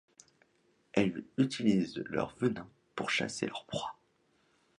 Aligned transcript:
Elles 0.93 1.23
utilisent 1.37 2.01
leur 2.07 2.33
venin 2.37 2.67
pour 2.95 3.11
chasser 3.11 3.45
leurs 3.45 3.65
proies. 3.65 3.99